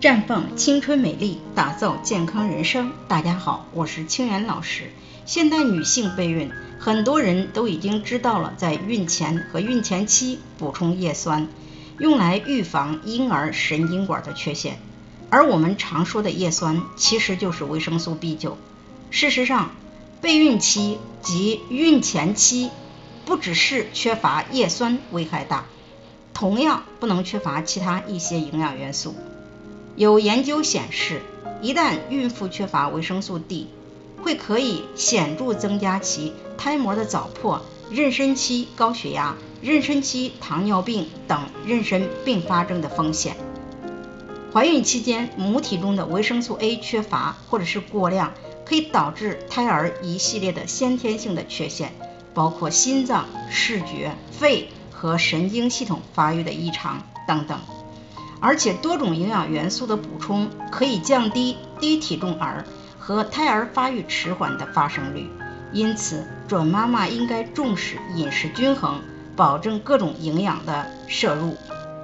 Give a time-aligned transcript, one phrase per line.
[0.00, 2.90] 绽放青春美丽，打造健康人生。
[3.06, 4.84] 大家好，我是清源老师。
[5.26, 11.48] 现代女性备孕，很多人都已经知道了，在孕前和孕前期补充叶酸，
[11.98, 14.78] 用来预防婴儿神经管的缺陷。
[15.28, 18.56] 而我们常说的叶酸，其实就是维生素 B 九。
[19.10, 19.72] 事实上，
[20.22, 22.70] 备孕期及孕前期，
[23.26, 25.66] 不只是缺乏叶酸危害大，
[26.32, 29.14] 同样不能缺乏其他一些营养元素。
[29.96, 31.20] 有研究显示，
[31.60, 33.68] 一旦孕妇缺乏维生素 D，
[34.22, 37.60] 会可以显著增加其胎膜的早破、
[37.92, 43.36] 妊娠期高血压、妊娠期糖尿病等妊娠并发症的风险。
[44.52, 48.32] 怀孕期间，母体中的维生素 A 缺乏或者是过量，
[48.64, 51.92] 可以导致胎儿一系列的先天性的缺陷，
[52.32, 57.60] 包括心脏、视觉、肺和神经系统发育的异常等等。
[58.40, 62.64] 而且多种营养元素的补充可以降低低体重儿
[62.98, 65.28] 和胎儿发育迟缓的发生率，
[65.72, 69.00] 因此准妈妈应该重视饮食均衡，
[69.36, 71.56] 保证各种营养的摄入。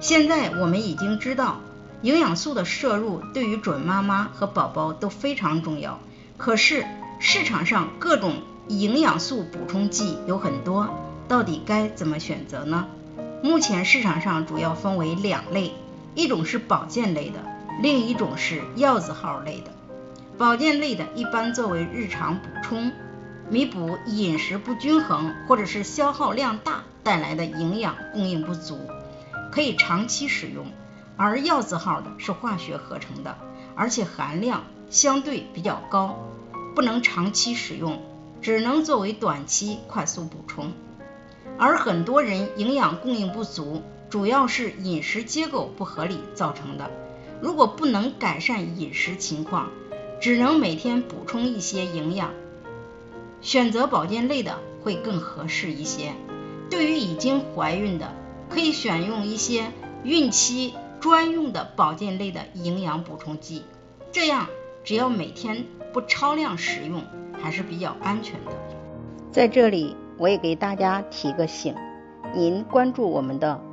[0.00, 1.60] 现在我们已经知道，
[2.02, 5.98] 营养素的摄入对于准妈妈和宝宝都非常重要。
[6.36, 6.86] 可是
[7.18, 8.34] 市场上各种
[8.68, 10.88] 营养素补充剂有很多，
[11.28, 12.86] 到底该怎么选择呢？
[13.42, 15.72] 目前市场上主要分为两类。
[16.20, 17.40] 一种是保健类的，
[17.80, 19.70] 另一种是药字号类的。
[20.36, 22.92] 保健类的一般作为日常补充，
[23.48, 28.78] 弥补饮食不均衡或者是消耗量大带来的营养供应不足，
[29.50, 30.66] 可以长期使用。
[31.16, 33.38] 而药字号的是化学合成的，
[33.74, 36.18] 而且含量相对比较高，
[36.74, 37.98] 不能长期使用，
[38.42, 40.74] 只能作为短期快速补充。
[41.58, 43.82] 而很多人营养供应不足。
[44.10, 46.90] 主要是饮食结构不合理造成的。
[47.40, 49.70] 如果不能改善饮食情况，
[50.20, 52.32] 只能每天补充一些营养，
[53.40, 56.12] 选择保健类的会更合适一些。
[56.68, 58.12] 对于已经怀孕的，
[58.48, 59.70] 可以选用一些
[60.02, 63.62] 孕期专用的保健类的营养补充剂，
[64.12, 64.48] 这样
[64.84, 67.02] 只要每天不超量食用，
[67.40, 68.50] 还是比较安全的。
[69.30, 71.74] 在这里，我也给大家提个醒，
[72.34, 73.69] 您关注我们的。